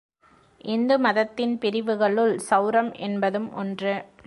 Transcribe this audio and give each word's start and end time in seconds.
இந்து 0.65 0.99
மதத்தின் 0.99 1.53
பிரிவுகளுள் 1.57 2.33
செளரம் 2.49 2.91
என்பதும் 2.99 3.53
ஒன்று. 3.53 3.93